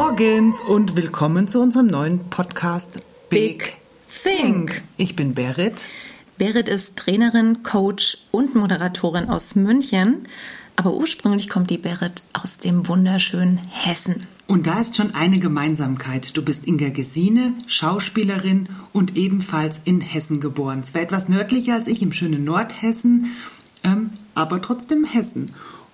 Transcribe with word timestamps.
Morgens 0.00 0.60
und 0.60 0.96
willkommen 0.96 1.46
zu 1.46 1.60
unserem 1.60 1.88
neuen 1.88 2.30
Podcast 2.30 3.02
Big 3.28 3.76
Think. 4.22 4.80
Ich 4.96 5.14
bin 5.14 5.34
Berit. 5.34 5.88
Berit 6.38 6.70
ist 6.70 6.96
Trainerin, 6.96 7.62
Coach 7.62 8.16
und 8.30 8.54
Moderatorin 8.54 9.28
aus 9.28 9.56
München. 9.56 10.26
Aber 10.74 10.94
ursprünglich 10.94 11.50
kommt 11.50 11.68
die 11.68 11.76
Berit 11.76 12.22
aus 12.32 12.56
dem 12.56 12.88
wunderschönen 12.88 13.58
Hessen. 13.58 14.26
Und 14.46 14.66
da 14.66 14.80
ist 14.80 14.96
schon 14.96 15.14
eine 15.14 15.38
Gemeinsamkeit. 15.38 16.34
Du 16.34 16.42
bist 16.42 16.66
Inga 16.66 16.88
Gesine, 16.88 17.52
Schauspielerin 17.66 18.70
und 18.94 19.18
ebenfalls 19.18 19.82
in 19.84 20.00
Hessen 20.00 20.40
geboren. 20.40 20.82
Zwar 20.82 21.02
etwas 21.02 21.28
nördlicher 21.28 21.74
als 21.74 21.88
ich 21.88 22.00
im 22.00 22.12
schönen 22.12 22.44
Nordhessen, 22.44 23.36
ähm, 23.84 24.12
aber 24.34 24.62
trotzdem 24.62 25.04
Hessen. 25.04 25.52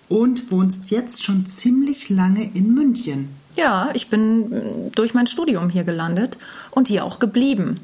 Und 0.09 0.51
wohnst 0.51 0.91
jetzt 0.91 1.25
schon 1.25 1.47
ziemlich 1.47 2.11
lange 2.11 2.45
in 2.55 2.75
München. 2.75 3.29
Ja, 3.57 3.91
ich 3.95 4.09
bin 4.09 4.53
äh, 4.53 4.91
durch 4.95 5.15
mein 5.15 5.27
Studium 5.27 5.71
hier 5.71 5.85
gelandet 5.85 6.39
und 6.71 6.89
hier 6.89 7.05
auch 7.05 7.19
geblieben. 7.19 7.81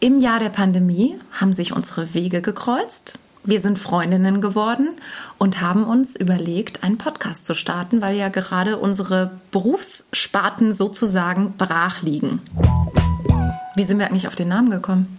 Im 0.00 0.20
Jahr 0.20 0.40
der 0.40 0.50
Pandemie 0.50 1.16
haben 1.32 1.52
sich 1.52 1.72
unsere 1.72 2.12
Wege 2.12 2.42
gekreuzt. 2.42 3.18
Wir 3.44 3.60
sind 3.60 3.78
Freundinnen 3.78 4.40
geworden 4.40 4.88
und 5.38 5.60
haben 5.60 5.84
uns 5.84 6.16
überlegt, 6.16 6.82
einen 6.82 6.98
Podcast 6.98 7.46
zu 7.46 7.54
starten, 7.54 8.02
weil 8.02 8.16
ja 8.16 8.28
gerade 8.28 8.76
unsere 8.76 9.30
Berufssparten 9.52 10.74
sozusagen 10.74 11.54
brach 11.56 12.02
liegen. 12.02 12.40
Wie 13.76 13.84
sind 13.84 13.98
wir 13.98 14.06
eigentlich 14.06 14.26
auf 14.26 14.34
den 14.34 14.48
Namen 14.48 14.70
gekommen? 14.70 15.16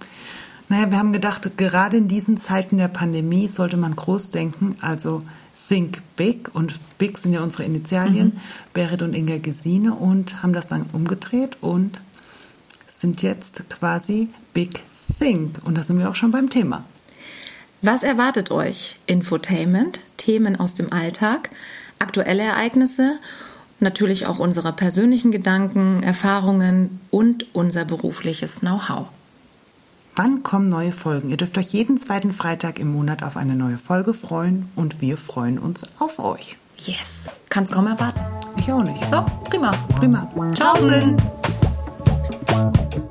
Naja, 0.68 0.92
wir 0.92 0.98
haben 0.98 1.14
gedacht, 1.14 1.58
gerade 1.58 1.96
in 1.96 2.10
diesen 2.10 2.38
Zeiten 2.38 2.78
der 2.78 2.90
Pandemie 2.90 3.48
sollte 3.48 3.78
man 3.78 3.96
groß 3.96 4.32
denken. 4.32 4.76
Also 4.82 5.24
Think 5.68 6.02
Big 6.16 6.54
und 6.54 6.80
Big 6.98 7.18
sind 7.18 7.34
ja 7.34 7.42
unsere 7.42 7.64
Initialien, 7.64 8.28
mhm. 8.28 8.42
Berit 8.74 9.02
und 9.02 9.14
Inga 9.14 9.38
Gesine 9.38 9.94
und 9.94 10.42
haben 10.42 10.54
das 10.54 10.68
dann 10.68 10.86
umgedreht 10.94 11.58
und 11.62 12.02
sind 12.88 13.22
jetzt 13.22 13.70
quasi 13.70 14.30
Big 14.54 14.84
Think. 15.20 15.60
Und 15.64 15.78
da 15.78 15.84
sind 15.84 16.00
wir 16.00 16.10
auch 16.10 16.16
schon 16.16 16.32
beim 16.32 16.50
Thema. 16.50 16.84
Was 17.82 18.04
erwartet 18.04 18.50
euch? 18.50 18.98
Infotainment, 19.06 20.00
Themen 20.18 20.56
aus 20.56 20.74
dem 20.74 20.92
Alltag, 20.92 21.52
aktuelle 22.00 22.44
Ereignisse, 22.44 23.20
natürlich 23.80 24.26
auch 24.26 24.40
unsere 24.40 24.74
persönlichen 24.74 25.32
Gedanken, 25.32 26.02
Erfahrungen 26.02 27.00
und 27.12 27.46
unser 27.54 27.86
berufliches 27.86 28.62
Know-how. 28.62 29.08
Wann 30.18 30.42
kommen 30.42 30.68
neue 30.68 30.92
Folgen? 30.92 31.30
Ihr 31.30 31.38
dürft 31.38 31.60
euch 31.60 31.68
jeden 31.68 32.00
zweiten 32.00 32.34
Freitag 32.34 32.80
im 32.80 32.92
Monat 32.92 33.22
auf 33.22 33.38
eine 33.38 33.56
neue 33.56 33.78
Folge 33.78 34.16
freuen 34.16 34.68
und 34.76 35.00
wir 35.00 35.16
freuen 35.16 35.60
uns 35.60 35.84
auf 36.00 36.18
euch. 36.18 36.58
Yes, 36.80 37.26
kann's 37.50 37.70
kaum 37.70 37.86
erwarten. 37.86 38.20
Ich 38.58 38.72
auch 38.74 38.82
nicht. 38.82 39.00
So, 39.12 39.24
prima. 39.44 39.70
Prima. 40.00 40.28
Tschaußen. 40.56 41.18
Tschaußen. 42.48 43.07